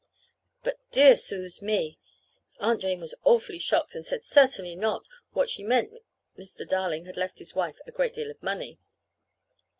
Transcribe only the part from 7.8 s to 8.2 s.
a great